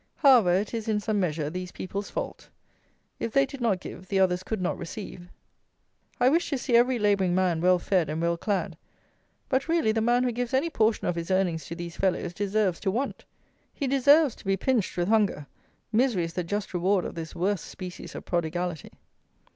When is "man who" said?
10.01-10.31